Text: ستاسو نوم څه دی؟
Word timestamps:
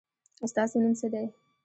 ستاسو 0.51 0.75
نوم 0.81 0.93
څه 0.99 1.07
دی؟ 1.13 1.25